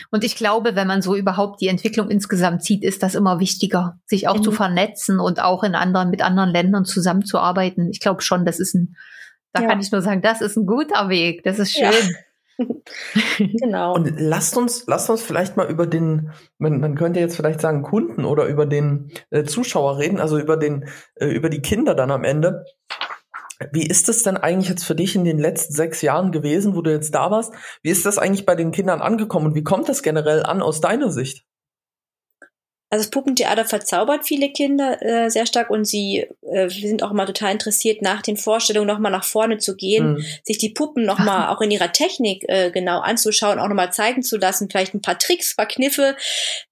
Und 0.09 0.23
ich 0.23 0.35
glaube, 0.35 0.75
wenn 0.75 0.87
man 0.87 1.03
so 1.03 1.15
überhaupt 1.15 1.61
die 1.61 1.67
Entwicklung 1.67 2.09
insgesamt 2.09 2.63
sieht, 2.63 2.83
ist 2.83 3.03
das 3.03 3.13
immer 3.13 3.39
wichtiger, 3.39 3.99
sich 4.07 4.27
auch 4.27 4.37
mhm. 4.37 4.43
zu 4.43 4.51
vernetzen 4.51 5.19
und 5.19 5.39
auch 5.39 5.63
in 5.63 5.75
anderen, 5.75 6.09
mit 6.09 6.23
anderen 6.23 6.49
Ländern 6.49 6.85
zusammenzuarbeiten. 6.85 7.91
Ich 7.91 7.99
glaube 7.99 8.23
schon, 8.23 8.45
das 8.45 8.59
ist 8.59 8.73
ein 8.73 8.95
da 9.53 9.61
ja. 9.61 9.69
kann 9.69 9.79
ich 9.79 9.91
nur 9.91 10.01
sagen, 10.01 10.21
das 10.21 10.41
ist 10.41 10.57
ein 10.57 10.65
guter 10.65 11.09
Weg. 11.09 11.43
Das 11.43 11.59
ist 11.59 11.71
schön. 11.71 11.83
Ja. 11.83 12.17
genau. 13.37 13.95
Und 13.95 14.19
lasst 14.19 14.57
uns, 14.57 14.85
lasst 14.87 15.09
uns 15.09 15.21
vielleicht 15.21 15.57
mal 15.57 15.69
über 15.69 15.87
den, 15.87 16.31
man, 16.57 16.79
man 16.79 16.95
könnte 16.95 17.19
jetzt 17.19 17.35
vielleicht 17.35 17.61
sagen 17.61 17.83
Kunden 17.83 18.25
oder 18.25 18.45
über 18.47 18.65
den 18.65 19.11
äh, 19.29 19.43
Zuschauer 19.43 19.97
reden, 19.99 20.19
also 20.19 20.39
über 20.39 20.57
den, 20.57 20.89
äh, 21.15 21.27
über 21.27 21.49
die 21.49 21.61
Kinder 21.61 21.95
dann 21.95 22.11
am 22.11 22.23
Ende. 22.23 22.65
Wie 23.71 23.85
ist 23.85 24.09
es 24.09 24.23
denn 24.23 24.37
eigentlich 24.37 24.69
jetzt 24.69 24.83
für 24.83 24.95
dich 24.95 25.15
in 25.15 25.23
den 25.23 25.39
letzten 25.39 25.73
sechs 25.73 26.01
Jahren 26.01 26.31
gewesen, 26.31 26.75
wo 26.75 26.81
du 26.81 26.91
jetzt 26.91 27.13
da 27.15 27.31
warst? 27.31 27.53
Wie 27.81 27.91
ist 27.91 28.05
das 28.05 28.17
eigentlich 28.17 28.45
bei 28.45 28.55
den 28.55 28.71
Kindern 28.71 29.01
angekommen 29.01 29.47
und 29.47 29.55
wie 29.55 29.63
kommt 29.63 29.87
das 29.87 30.03
generell 30.03 30.43
an 30.43 30.61
aus 30.61 30.81
deiner 30.81 31.11
Sicht? 31.11 31.45
Also 32.93 33.05
das 33.05 33.09
Puppentheater 33.09 33.65
verzaubert 33.65 34.23
viele 34.23 34.51
Kinder 34.51 35.01
äh, 35.01 35.31
sehr 35.31 35.47
stark 35.47 35.71
und 35.71 35.85
sie 35.85 36.27
äh, 36.41 36.69
sind 36.69 37.01
auch 37.01 37.09
immer 37.09 37.25
total 37.25 37.51
interessiert, 37.51 38.03
nach 38.03 38.21
den 38.21 38.37
Vorstellungen 38.37 38.85
nochmal 38.85 39.11
nach 39.11 39.23
vorne 39.23 39.57
zu 39.57 39.75
gehen, 39.75 40.13
mhm. 40.13 40.25
sich 40.43 40.59
die 40.59 40.69
Puppen 40.69 41.03
nochmal 41.03 41.47
auch 41.47 41.59
in 41.61 41.71
ihrer 41.71 41.91
Technik 41.91 42.45
äh, 42.47 42.69
genau 42.69 42.99
anzuschauen, 42.99 43.57
auch 43.57 43.67
nochmal 43.67 43.91
zeigen 43.91 44.21
zu 44.21 44.37
lassen, 44.37 44.69
vielleicht 44.69 44.93
ein 44.93 45.01
paar 45.01 45.17
Tricks, 45.17 45.55
paar 45.55 45.65
Kniffe. 45.65 46.15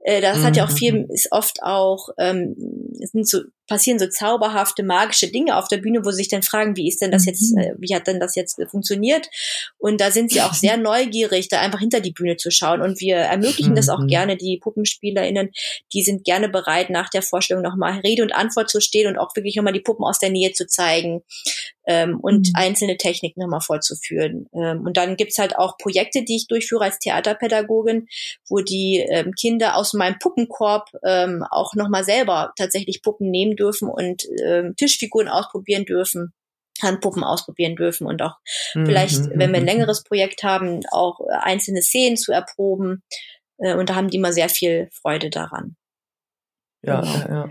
Äh, 0.02 0.22
das 0.22 0.38
mhm. 0.38 0.44
hat 0.44 0.58
ja 0.58 0.66
auch 0.66 0.72
viel, 0.72 0.94
mhm. 0.94 1.10
ist 1.10 1.32
oft 1.32 1.64
auch, 1.64 2.10
ähm, 2.20 2.56
sind 3.00 3.28
so 3.28 3.40
passieren 3.68 4.00
so 4.00 4.08
zauberhafte, 4.08 4.84
magische 4.84 5.28
Dinge 5.28 5.58
auf 5.58 5.68
der 5.68 5.78
Bühne, 5.78 6.04
wo 6.04 6.12
sie 6.12 6.18
sich 6.18 6.30
dann 6.30 6.44
fragen, 6.44 6.76
wie 6.76 6.88
ist 6.88 7.02
denn 7.02 7.12
das 7.12 7.26
jetzt, 7.26 7.56
mhm. 7.56 7.62
äh, 7.62 7.74
wie 7.78 7.96
hat 7.96 8.08
denn 8.08 8.20
das 8.20 8.36
jetzt 8.36 8.60
funktioniert? 8.70 9.30
Und 9.78 10.02
da 10.02 10.12
sind 10.12 10.32
sie 10.32 10.42
auch 10.42 10.54
sehr 10.54 10.78
neugierig, 10.78 11.48
da 11.48 11.60
einfach 11.60 11.80
hinter 11.80 12.02
die 12.02 12.12
Bühne 12.12 12.38
zu 12.38 12.52
schauen. 12.52 12.82
Und 12.82 13.00
wir 13.00 13.18
ermöglichen 13.18 13.76
das 13.76 13.90
auch 13.90 14.00
mhm. 14.00 14.08
gerne, 14.08 14.38
die 14.38 14.60
PuppenspielerInnen, 14.62 15.52
die 15.94 16.04
sind 16.04 16.24
gerne 16.26 16.50
bereit, 16.50 16.90
nach 16.90 17.10
der 17.10 17.22
Vorstellung 17.22 17.64
nochmal 17.64 18.00
Rede 18.00 18.24
und 18.24 18.34
Antwort 18.34 18.70
zu 18.70 18.82
stehen 18.82 19.08
und 19.08 19.18
auch 19.18 19.36
wirklich 19.36 19.56
nochmal 19.56 19.74
die 19.74 19.80
Puppen 19.80 20.06
aus 20.06 20.20
der 20.20 20.30
Nähe 20.30 20.52
zu 20.52 20.68
zeigen 20.68 21.24
ähm, 21.86 22.20
und 22.20 22.48
mhm. 22.48 22.54
einzelne 22.56 22.98
Techniken 22.98 23.42
nochmal 23.42 23.62
vorzuführen. 23.62 24.48
Ähm, 24.54 24.86
und 24.86 24.98
dann 24.98 25.16
gibt's 25.16 25.38
halt 25.38 25.58
auch 25.58 25.78
Projekte, 25.78 26.24
die 26.24 26.36
ich 26.36 26.48
durchführe 26.48 26.86
als 26.86 27.00
Theaterpädagogin, 27.00 28.08
wo 28.48 28.60
die 28.60 29.06
ähm, 29.10 29.34
Kinder 29.34 29.76
aus 29.76 29.94
meinem 29.94 30.20
Puppenkorb 30.20 30.90
ähm, 31.04 31.44
auch 31.50 31.74
nochmal 31.76 32.04
selber 32.04 32.54
tatsächlich 32.58 33.02
Puppen 33.02 33.30
nehmen 33.30 33.56
dürfen 33.62 33.90
und 33.90 34.24
ähm, 34.44 34.76
Tischfiguren 34.76 35.28
ausprobieren 35.28 35.86
dürfen. 35.86 36.34
Handpuppen 36.82 37.24
ausprobieren 37.24 37.76
dürfen 37.76 38.08
und 38.08 38.22
auch 38.22 38.38
mhm. 38.74 38.86
vielleicht, 38.88 39.30
wenn 39.30 39.52
wir 39.52 39.58
ein 39.58 39.62
mhm. 39.62 39.68
längeres 39.68 40.04
Projekt 40.04 40.44
haben, 40.44 40.82
auch 40.92 41.20
einzelne 41.30 41.82
Szenen 41.82 42.18
zu 42.18 42.32
erproben. 42.32 43.04
Äh, 43.58 43.76
und 43.76 43.90
da 43.90 43.96
haben 43.96 44.10
die 44.10 44.18
immer 44.18 44.34
sehr 44.34 44.50
viel 44.50 44.90
Freude 44.92 45.30
daran. 45.30 45.76
Ja, 46.82 47.02
genau. 47.02 47.14
ja, 47.14 47.30
ja. 47.30 47.50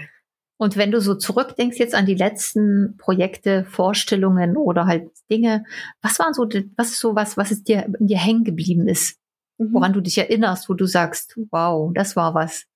Und 0.60 0.76
wenn 0.76 0.90
du 0.90 1.00
so 1.00 1.14
zurückdenkst 1.14 1.78
jetzt 1.78 1.94
an 1.94 2.04
die 2.04 2.14
letzten 2.14 2.98
Projekte, 2.98 3.64
Vorstellungen 3.64 4.58
oder 4.58 4.84
halt 4.84 5.08
Dinge, 5.30 5.64
was 6.02 6.18
waren 6.18 6.34
so, 6.34 6.42
was 6.76 6.90
ist 6.90 7.00
so 7.00 7.14
was, 7.14 7.38
was 7.38 7.50
ist 7.50 7.66
dir 7.66 7.86
in 7.98 8.08
dir 8.08 8.18
hängen 8.18 8.44
geblieben 8.44 8.86
ist, 8.86 9.18
mhm. 9.56 9.72
woran 9.72 9.94
du 9.94 10.02
dich 10.02 10.18
erinnerst, 10.18 10.68
wo 10.68 10.74
du 10.74 10.84
sagst, 10.84 11.38
wow, 11.50 11.90
das 11.94 12.14
war 12.14 12.34
was. 12.34 12.66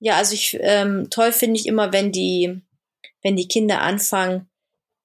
Ja, 0.00 0.16
also 0.16 0.34
ich 0.34 0.56
ähm, 0.60 1.08
toll 1.10 1.32
finde 1.32 1.58
ich 1.58 1.66
immer, 1.66 1.92
wenn 1.92 2.12
die, 2.12 2.60
wenn 3.22 3.36
die 3.36 3.48
Kinder 3.48 3.80
anfangen, 3.80 4.48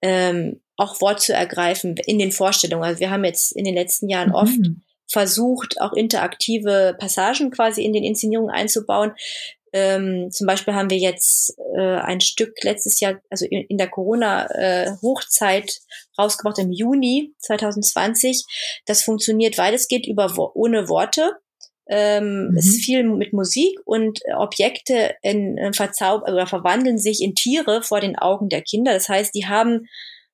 ähm, 0.02 0.62
auch 0.78 1.02
Wort 1.02 1.22
zu 1.22 1.34
ergreifen 1.34 1.96
in 2.06 2.20
den 2.20 2.32
Vorstellungen. 2.32 2.84
Also 2.84 3.00
wir 3.00 3.10
haben 3.10 3.26
jetzt 3.26 3.52
in 3.54 3.66
den 3.66 3.76
letzten 3.76 4.10
Jahren 4.10 4.30
mhm. 4.30 4.36
oft 4.36 4.60
versucht, 5.08 5.80
auch 5.80 5.94
interaktive 5.94 6.96
Passagen 7.00 7.52
quasi 7.52 7.84
in 7.84 7.94
den 7.94 8.04
Inszenierungen 8.04 8.54
einzubauen. 8.54 9.14
Ähm, 9.72 10.30
zum 10.32 10.46
Beispiel 10.46 10.76
haben 10.76 10.92
wir 10.92 10.98
jetzt 10.98 11.58
äh, 11.76 11.98
ein 11.98 12.22
Stück 12.22 12.54
letztes 12.64 13.00
Jahr, 13.00 13.20
also 13.32 13.46
in, 13.46 13.64
in 13.64 13.78
der 13.80 13.90
Corona-Hochzeit 13.90 15.70
äh, 15.70 16.22
rausgebracht 16.22 16.60
im 16.60 16.72
Juni 16.72 17.34
2020. 17.40 18.46
Das 18.86 19.04
funktioniert 19.04 19.58
weitestgehend 19.58 20.06
über 20.06 20.56
ohne 20.56 20.90
Worte. 20.90 21.38
Ähm, 21.96 22.48
mhm. 22.50 22.58
Es 22.58 22.66
ist 22.66 22.84
viel 22.84 23.04
mit 23.04 23.34
Musik 23.34 23.78
und 23.86 24.20
Objekte 24.36 25.14
in, 25.22 25.58
in 25.60 25.74
verzaubern 25.74 26.34
oder 26.34 26.48
verwandeln 26.48 26.98
sich 26.98 27.22
in 27.22 27.36
Tiere 27.36 27.84
vor 27.84 28.00
den 28.00 28.18
Augen 28.18 28.50
der 28.50 28.64
Kinder. 28.64 28.94
Das 28.94 29.10
heißt, 29.10 29.36
die 29.36 29.46
haben 29.46 29.86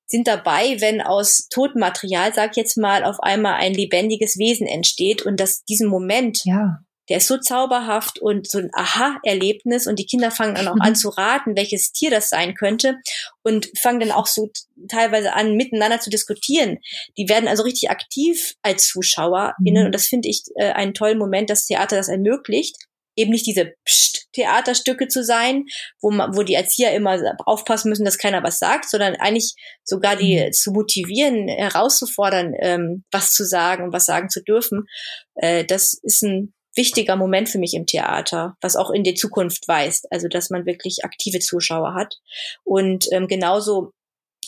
sind 0.06 0.26
dabei, 0.26 0.80
wenn 0.80 1.02
aus 1.02 1.48
totem 1.50 1.80
Material, 1.80 2.32
sag 2.34 2.52
ich 2.52 2.56
jetzt 2.56 2.78
mal, 2.78 3.04
auf 3.04 3.20
einmal 3.20 3.56
ein 3.56 3.74
lebendiges 3.74 4.38
Wesen 4.38 4.66
entsteht 4.66 5.22
und 5.22 5.38
dass 5.38 5.62
diesen 5.64 5.88
Moment 5.88 6.40
ja 6.44 6.78
der 7.10 7.18
ist 7.18 7.26
so 7.26 7.36
zauberhaft 7.36 8.20
und 8.20 8.48
so 8.48 8.58
ein 8.58 8.70
Aha-Erlebnis 8.72 9.86
und 9.86 9.98
die 9.98 10.06
Kinder 10.06 10.30
fangen 10.30 10.54
dann 10.54 10.68
auch 10.68 10.80
an 10.80 10.94
zu 10.94 11.08
raten, 11.08 11.56
welches 11.56 11.92
Tier 11.92 12.10
das 12.10 12.30
sein 12.30 12.54
könnte 12.54 12.96
und 13.42 13.68
fangen 13.78 14.00
dann 14.00 14.12
auch 14.12 14.26
so 14.26 14.50
teilweise 14.88 15.34
an, 15.34 15.56
miteinander 15.56 16.00
zu 16.00 16.08
diskutieren. 16.08 16.78
Die 17.18 17.28
werden 17.28 17.48
also 17.48 17.64
richtig 17.64 17.90
aktiv 17.90 18.54
als 18.62 18.86
ZuschauerInnen 18.86 19.82
mhm. 19.82 19.86
und 19.86 19.94
das 19.94 20.06
finde 20.06 20.28
ich 20.28 20.44
äh, 20.54 20.70
einen 20.70 20.94
tollen 20.94 21.18
Moment, 21.18 21.50
dass 21.50 21.66
Theater 21.66 21.96
das 21.96 22.08
ermöglicht 22.08 22.76
eben 23.16 23.32
nicht 23.32 23.46
diese 23.46 23.74
Psst-Theaterstücke 23.84 25.08
zu 25.08 25.24
sein, 25.24 25.66
wo 26.00 26.10
man, 26.10 26.34
wo 26.36 26.42
die 26.42 26.54
Erzieher 26.54 26.94
immer 26.94 27.18
aufpassen 27.44 27.90
müssen, 27.90 28.04
dass 28.04 28.18
keiner 28.18 28.42
was 28.42 28.58
sagt, 28.58 28.88
sondern 28.88 29.16
eigentlich 29.16 29.54
sogar 29.84 30.16
die 30.16 30.46
mhm. 30.46 30.52
zu 30.52 30.70
motivieren, 30.72 31.48
herauszufordern, 31.48 32.54
ähm, 32.60 33.04
was 33.10 33.32
zu 33.32 33.44
sagen 33.44 33.84
und 33.84 33.92
was 33.92 34.06
sagen 34.06 34.30
zu 34.30 34.42
dürfen. 34.42 34.86
Äh, 35.34 35.64
das 35.64 35.94
ist 36.02 36.22
ein 36.22 36.54
wichtiger 36.74 37.16
Moment 37.16 37.48
für 37.48 37.58
mich 37.58 37.74
im 37.74 37.86
Theater, 37.86 38.56
was 38.60 38.76
auch 38.76 38.90
in 38.90 39.04
die 39.04 39.14
Zukunft 39.14 39.66
weist, 39.68 40.10
also 40.12 40.28
dass 40.28 40.50
man 40.50 40.66
wirklich 40.66 41.04
aktive 41.04 41.40
Zuschauer 41.40 41.94
hat. 41.94 42.18
Und 42.64 43.06
ähm, 43.12 43.26
genauso 43.26 43.92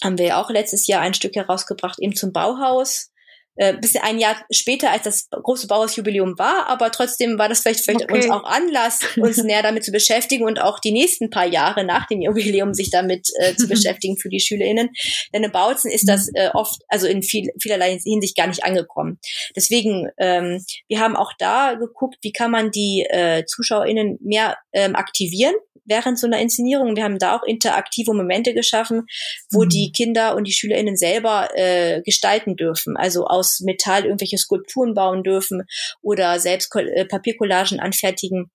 haben 0.02 0.18
wir 0.18 0.26
ja 0.26 0.42
auch 0.42 0.50
letztes 0.50 0.86
Jahr 0.86 1.00
ein 1.00 1.14
Stück 1.14 1.36
herausgebracht, 1.36 1.98
eben 2.00 2.14
zum 2.14 2.32
Bauhaus, 2.32 3.11
äh, 3.56 3.74
bis 3.74 3.96
ein 3.96 4.18
Jahr 4.18 4.36
später, 4.50 4.90
als 4.90 5.02
das 5.02 5.28
große 5.30 5.66
Bauhausjubiläum 5.66 6.38
war, 6.38 6.68
aber 6.68 6.90
trotzdem 6.90 7.38
war 7.38 7.48
das 7.48 7.60
vielleicht 7.60 7.84
für 7.84 7.94
okay. 7.94 8.14
uns 8.14 8.30
auch 8.30 8.44
Anlass, 8.44 9.00
uns 9.16 9.36
näher 9.42 9.62
damit 9.62 9.84
zu 9.84 9.92
beschäftigen 9.92 10.44
und 10.44 10.60
auch 10.60 10.78
die 10.78 10.92
nächsten 10.92 11.30
paar 11.30 11.46
Jahre 11.46 11.84
nach 11.84 12.06
dem 12.06 12.22
Jubiläum 12.22 12.74
sich 12.74 12.90
damit 12.90 13.28
äh, 13.40 13.54
zu 13.54 13.68
beschäftigen 13.68 14.16
für 14.16 14.28
die 14.28 14.40
SchülerInnen. 14.40 14.90
Denn 15.34 15.44
in 15.44 15.52
Bautzen 15.52 15.90
ist 15.90 16.08
das 16.08 16.28
äh, 16.34 16.50
oft, 16.54 16.80
also 16.88 17.06
in 17.06 17.22
viel, 17.22 17.50
vielerlei 17.60 17.98
Hinsicht 17.98 18.36
gar 18.36 18.46
nicht 18.46 18.64
angekommen. 18.64 19.18
Deswegen, 19.54 20.08
ähm, 20.18 20.64
wir 20.88 21.00
haben 21.00 21.16
auch 21.16 21.32
da 21.38 21.74
geguckt, 21.74 22.16
wie 22.22 22.32
kann 22.32 22.50
man 22.50 22.70
die 22.70 23.06
äh, 23.08 23.44
ZuschauerInnen 23.46 24.18
mehr 24.22 24.56
ähm, 24.72 24.94
aktivieren 24.94 25.54
während 25.84 26.18
so 26.18 26.26
einer 26.26 26.40
Inszenierung. 26.40 26.96
Wir 26.96 27.04
haben 27.04 27.18
da 27.18 27.36
auch 27.36 27.42
interaktive 27.42 28.14
Momente 28.14 28.54
geschaffen, 28.54 29.06
wo 29.50 29.64
mhm. 29.64 29.68
die 29.68 29.92
Kinder 29.92 30.36
und 30.36 30.44
die 30.44 30.52
SchülerInnen 30.52 30.96
selber 30.96 31.48
äh, 31.54 32.02
gestalten 32.02 32.56
dürfen. 32.56 32.96
Also 32.96 33.26
aus 33.26 33.60
Metall 33.60 34.04
irgendwelche 34.04 34.38
Skulpturen 34.38 34.94
bauen 34.94 35.22
dürfen 35.22 35.64
oder 36.00 36.38
selbst 36.38 36.74
äh, 36.76 37.04
Papiercollagen 37.04 37.80
anfertigen 37.80 38.50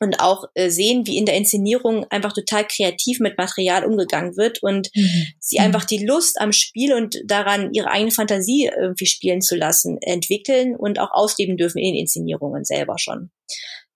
und 0.00 0.20
auch 0.20 0.44
äh, 0.54 0.70
sehen, 0.70 1.06
wie 1.06 1.16
in 1.16 1.26
der 1.26 1.36
Inszenierung 1.36 2.06
einfach 2.10 2.32
total 2.32 2.66
kreativ 2.66 3.18
mit 3.20 3.36
Material 3.36 3.84
umgegangen 3.84 4.36
wird 4.36 4.62
und 4.62 4.90
mhm. 4.94 5.26
sie 5.40 5.58
einfach 5.58 5.84
die 5.84 6.04
Lust 6.04 6.40
am 6.40 6.52
Spiel 6.52 6.94
und 6.94 7.18
daran, 7.24 7.72
ihre 7.72 7.90
eigene 7.90 8.12
Fantasie 8.12 8.70
irgendwie 8.76 9.06
spielen 9.06 9.40
zu 9.40 9.56
lassen, 9.56 9.98
entwickeln 10.00 10.76
und 10.76 11.00
auch 11.00 11.10
ausleben 11.10 11.56
dürfen 11.56 11.78
in 11.78 11.94
den 11.94 12.02
Inszenierungen 12.02 12.64
selber 12.64 12.96
schon. 12.98 13.30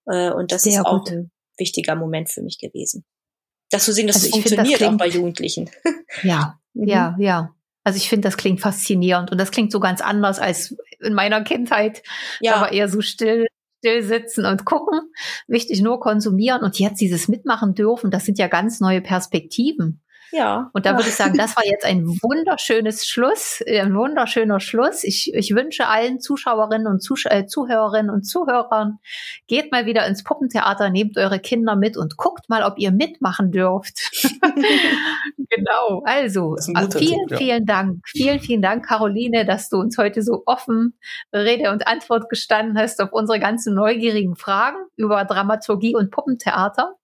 Äh, 0.05 0.31
und 0.31 0.51
das 0.51 0.63
Sehr 0.63 0.73
ist 0.73 0.85
auch 0.85 1.03
gut 1.05 1.29
wichtiger 1.57 1.95
Moment 1.95 2.29
für 2.29 2.41
mich 2.41 2.59
gewesen. 2.59 3.05
Das 3.69 3.85
zu 3.85 3.93
sehen, 3.93 4.07
dass 4.07 4.17
also 4.17 4.27
es 4.27 4.31
funktioniert 4.31 4.77
find, 4.77 4.81
das 4.81 4.93
auch 4.93 4.97
bei 4.97 5.07
Jugendlichen. 5.07 5.69
Ja, 6.21 6.59
mhm. 6.73 6.87
ja, 6.87 7.15
ja. 7.17 7.55
Also 7.83 7.97
ich 7.97 8.07
finde, 8.07 8.27
das 8.27 8.37
klingt 8.37 8.61
faszinierend 8.61 9.31
und 9.31 9.39
das 9.39 9.49
klingt 9.49 9.71
so 9.71 9.79
ganz 9.79 9.99
anders 9.99 10.37
als 10.37 10.75
in 10.99 11.15
meiner 11.15 11.43
Kindheit. 11.43 12.03
Ja. 12.39 12.53
Da 12.53 12.61
war 12.61 12.71
eher 12.71 12.87
so 12.87 13.01
still, 13.01 13.47
still 13.79 14.03
sitzen 14.03 14.45
und 14.45 14.63
gucken. 14.63 14.99
Wichtig 15.47 15.81
nur 15.81 15.99
konsumieren 15.99 16.61
und 16.61 16.77
jetzt 16.77 17.01
dieses 17.01 17.27
mitmachen 17.27 17.73
dürfen, 17.73 18.11
das 18.11 18.25
sind 18.25 18.37
ja 18.37 18.47
ganz 18.47 18.79
neue 18.79 19.01
Perspektiven. 19.01 20.02
Ja. 20.33 20.71
Und 20.73 20.85
da 20.85 20.91
ja. 20.91 20.97
würde 20.97 21.09
ich 21.09 21.15
sagen, 21.15 21.37
das 21.37 21.55
war 21.55 21.63
jetzt 21.63 21.85
ein 21.85 22.07
wunderschönes 22.07 23.05
Schluss, 23.07 23.61
äh, 23.65 23.79
ein 23.79 23.95
wunderschöner 23.95 24.59
Schluss. 24.59 25.03
Ich, 25.03 25.31
ich 25.33 25.53
wünsche 25.53 25.87
allen 25.87 26.19
Zuschauerinnen 26.19 26.87
und 26.87 27.01
Zusch 27.01 27.27
äh, 27.27 27.45
Zuhörerinnen 27.45 28.09
und 28.09 28.23
Zuhörern, 28.23 28.97
geht 29.47 29.71
mal 29.71 29.85
wieder 29.85 30.07
ins 30.07 30.23
Puppentheater, 30.23 30.89
nehmt 30.89 31.17
eure 31.17 31.39
Kinder 31.39 31.75
mit 31.75 31.97
und 31.97 32.17
guckt 32.17 32.49
mal, 32.49 32.63
ob 32.63 32.79
ihr 32.79 32.91
mitmachen 32.91 33.51
dürft. 33.51 34.09
genau. 35.37 36.01
Also, 36.03 36.55
vielen, 36.59 36.89
Tipp, 36.89 37.31
ja. 37.31 37.37
vielen 37.37 37.65
Dank. 37.65 37.99
Vielen, 38.07 38.39
vielen 38.39 38.61
Dank, 38.63 38.87
Caroline, 38.87 39.45
dass 39.45 39.69
du 39.69 39.77
uns 39.77 39.99
heute 39.99 40.23
so 40.23 40.43
offen 40.47 40.97
Rede 41.31 41.71
und 41.71 41.87
Antwort 41.87 42.27
gestanden 42.29 42.77
hast 42.77 42.99
auf 43.01 43.13
unsere 43.13 43.39
ganzen 43.39 43.75
neugierigen 43.75 44.35
Fragen 44.35 44.77
über 44.95 45.23
Dramaturgie 45.25 45.95
und 45.95 46.09
Puppentheater 46.09 46.95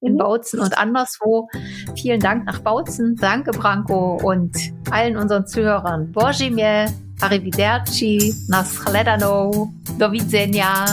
in 0.00 0.14
mhm. 0.14 0.18
Bautzen 0.18 0.60
und 0.60 0.76
anderswo. 0.78 1.48
Vielen 1.96 2.20
Dank 2.20 2.46
nach 2.46 2.60
Bautzen. 2.60 3.16
Danke, 3.16 3.50
Branko 3.50 4.18
und 4.22 4.56
allen 4.90 5.16
unseren 5.16 5.46
Zuhörern. 5.46 6.12
Božimie, 6.12 6.86
Arrivederci, 7.20 8.34
Do 9.98 10.12
widzenia. 10.12 10.84